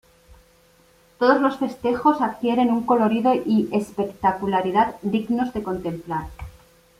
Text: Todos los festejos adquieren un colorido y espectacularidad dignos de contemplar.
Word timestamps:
Todos 1.19 1.39
los 1.41 1.57
festejos 1.57 2.21
adquieren 2.21 2.71
un 2.71 2.87
colorido 2.87 3.35
y 3.35 3.69
espectacularidad 3.71 4.95
dignos 5.03 5.53
de 5.53 5.61
contemplar. 5.61 6.25